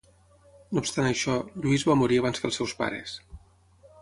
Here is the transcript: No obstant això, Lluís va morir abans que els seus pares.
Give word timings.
No 0.77 0.81
obstant 0.83 1.09
això, 1.09 1.35
Lluís 1.67 1.87
va 1.91 1.99
morir 2.03 2.21
abans 2.23 2.41
que 2.47 2.51
els 2.53 2.61
seus 2.63 2.75
pares. 2.81 3.19